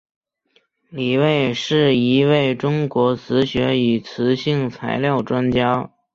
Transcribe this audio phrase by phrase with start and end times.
[0.89, 5.91] 李卫是一位中国磁学与磁性材料专家。